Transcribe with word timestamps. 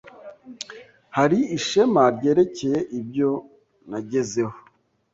hari 1.17 1.39
ishema 1.57 2.03
ryerekeye 2.15 2.79
ibyo 2.99 3.29
nagezeho 3.89 4.55